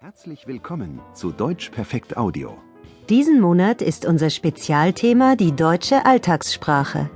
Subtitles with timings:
[0.00, 2.56] Herzlich willkommen zu Deutsch Perfekt Audio.
[3.08, 7.10] Diesen Monat ist unser Spezialthema die deutsche Alltagssprache.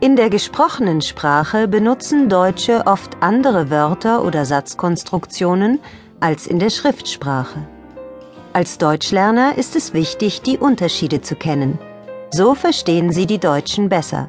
[0.00, 5.78] In der gesprochenen Sprache benutzen Deutsche oft andere Wörter oder Satzkonstruktionen
[6.20, 7.66] als in der Schriftsprache.
[8.52, 11.78] Als Deutschlerner ist es wichtig, die Unterschiede zu kennen.
[12.32, 14.28] So verstehen Sie die Deutschen besser.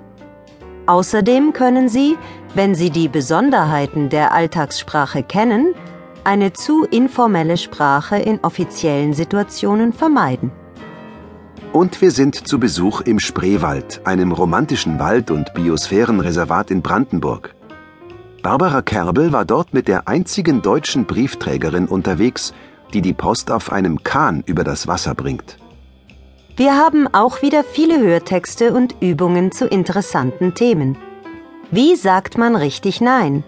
[0.86, 2.18] Außerdem können Sie,
[2.56, 5.76] wenn Sie die Besonderheiten der Alltagssprache kennen,
[6.24, 10.52] eine zu informelle Sprache in offiziellen Situationen vermeiden.
[11.74, 17.56] Und wir sind zu Besuch im Spreewald, einem romantischen Wald- und Biosphärenreservat in Brandenburg.
[18.44, 22.54] Barbara Kerbel war dort mit der einzigen deutschen Briefträgerin unterwegs,
[22.94, 25.58] die die Post auf einem Kahn über das Wasser bringt.
[26.58, 30.98] Wir haben auch wieder viele Hörtexte und Übungen zu interessanten Themen.
[31.72, 33.46] Wie sagt man richtig Nein?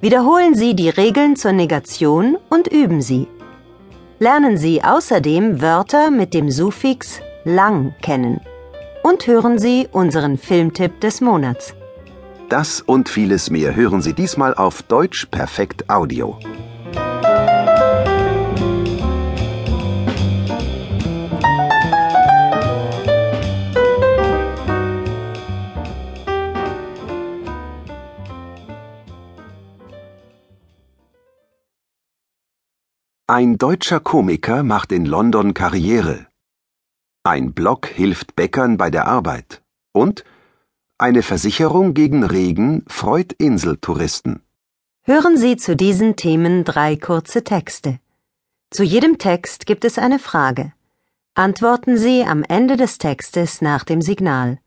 [0.00, 3.26] Wiederholen Sie die Regeln zur Negation und üben Sie.
[4.20, 8.40] Lernen Sie außerdem Wörter mit dem Suffix lang kennen.
[9.02, 11.74] Und hören Sie unseren Filmtipp des Monats.
[12.48, 16.38] Das und vieles mehr hören Sie diesmal auf Deutsch Perfekt Audio.
[33.30, 36.28] Ein deutscher Komiker macht in London Karriere.
[37.24, 39.60] Ein Blog hilft Bäckern bei der Arbeit.
[39.92, 40.24] Und
[40.96, 44.40] eine Versicherung gegen Regen freut Inseltouristen.
[45.02, 48.00] Hören Sie zu diesen Themen drei kurze Texte.
[48.70, 50.72] Zu jedem Text gibt es eine Frage.
[51.34, 54.58] Antworten Sie am Ende des Textes nach dem Signal.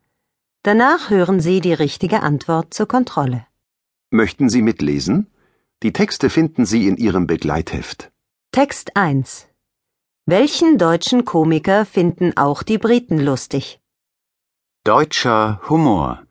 [0.62, 3.44] Danach hören Sie die richtige Antwort zur Kontrolle.
[4.12, 5.32] Möchten Sie mitlesen?
[5.82, 8.12] Die Texte finden Sie in Ihrem Begleitheft.
[8.54, 9.48] Text 1
[10.26, 13.80] Welchen deutschen Komiker finden auch die Briten lustig?
[14.84, 16.24] Deutscher Humor.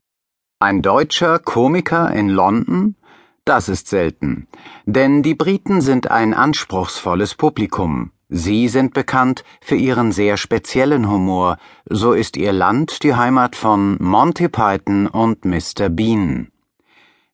[0.59, 2.95] Ein deutscher Komiker in London?
[3.43, 4.47] Das ist selten.
[4.85, 8.11] Denn die Briten sind ein anspruchsvolles Publikum.
[8.29, 11.57] Sie sind bekannt für ihren sehr speziellen Humor.
[11.89, 15.89] So ist ihr Land die Heimat von Monty Python und Mr.
[15.89, 16.51] Bean.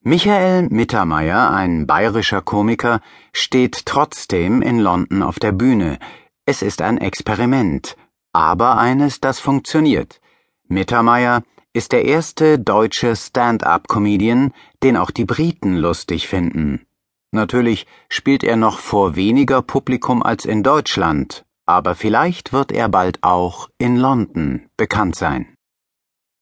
[0.07, 3.01] Michael Mittermeier, ein bayerischer Komiker,
[3.33, 5.99] steht trotzdem in London auf der Bühne.
[6.45, 7.97] Es ist ein Experiment,
[8.31, 10.21] aber eines, das funktioniert.
[10.69, 16.85] Mittermeier ist der erste deutsche Stand-up-Comedian, den auch die Briten lustig finden.
[17.31, 23.23] Natürlich spielt er noch vor weniger Publikum als in Deutschland, aber vielleicht wird er bald
[23.23, 25.53] auch in London bekannt sein.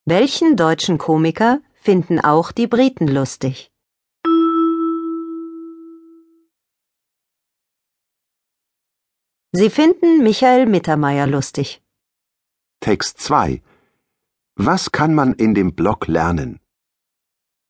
[0.06, 3.70] Welchen deutschen Komiker finden auch die Briten lustig?
[9.60, 11.82] Sie finden Michael Mittermeier lustig.
[12.82, 13.62] Text 2
[14.56, 16.60] Was kann man in dem Blog lernen?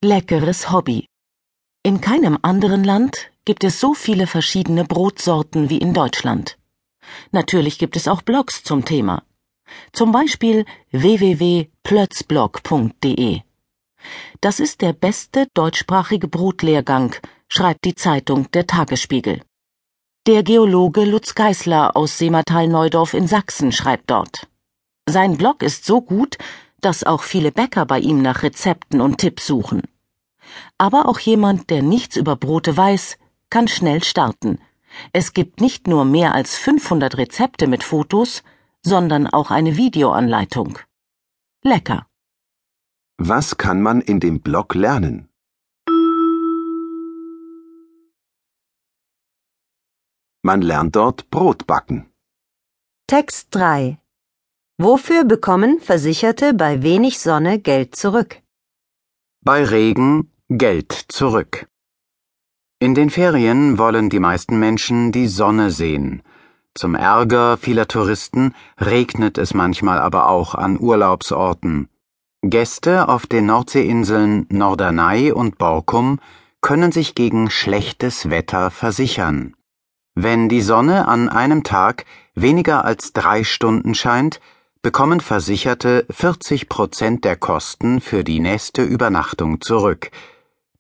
[0.02, 1.06] Leckeres Hobby.
[1.84, 6.58] In keinem anderen Land gibt es so viele verschiedene Brotsorten wie in Deutschland.
[7.32, 9.24] Natürlich gibt es auch Blogs zum Thema.
[9.92, 13.42] Zum Beispiel www.plötzblog.de.
[14.42, 17.16] Das ist der beste deutschsprachige Brotlehrgang,
[17.48, 19.42] schreibt die Zeitung Der Tagesspiegel.
[20.28, 24.48] Der Geologe Lutz Geißler aus Seemartal-Neudorf in Sachsen schreibt dort.
[25.08, 26.38] Sein Blog ist so gut,
[26.82, 29.84] dass auch viele Bäcker bei ihm nach Rezepten und Tipps suchen.
[30.78, 33.18] Aber auch jemand, der nichts über Brote weiß,
[33.50, 34.60] kann schnell starten.
[35.14, 38.44] Es gibt nicht nur mehr als 500 Rezepte mit Fotos,
[38.82, 40.80] sondern auch eine Videoanleitung.
[41.64, 42.08] Lecker.
[43.18, 45.30] Was kann man in dem Blog lernen?
[50.44, 52.12] Man lernt dort Brot backen.
[53.08, 53.98] Text 3
[54.78, 58.42] Wofür bekommen Versicherte bei wenig Sonne Geld zurück?
[59.46, 61.68] Bei Regen Geld zurück.
[62.80, 66.22] In den Ferien wollen die meisten Menschen die Sonne sehen.
[66.74, 71.88] Zum Ärger vieler Touristen regnet es manchmal aber auch an Urlaubsorten.
[72.50, 76.20] Gäste auf den Nordseeinseln Norderney und Borkum
[76.62, 79.56] können sich gegen schlechtes Wetter versichern.
[80.14, 82.06] Wenn die Sonne an einem Tag
[82.36, 84.42] weniger als drei Stunden scheint,
[84.84, 90.12] bekommen Versicherte 40 Prozent der Kosten für die nächste Übernachtung zurück.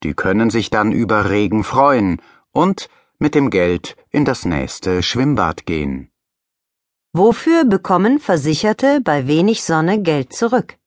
[0.03, 2.21] Die können sich dann über Regen freuen
[2.51, 6.11] und mit dem Geld in das nächste Schwimmbad gehen.
[7.11, 10.77] Wofür bekommen Versicherte bei wenig Sonne Geld zurück?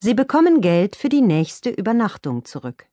[0.00, 2.86] Sie bekommen Geld für die nächste Übernachtung zurück.